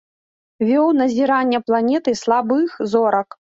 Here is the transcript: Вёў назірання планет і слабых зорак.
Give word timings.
Вёў 0.69 0.87
назірання 1.01 1.61
планет 1.69 2.11
і 2.15 2.17
слабых 2.25 2.69
зорак. 2.95 3.41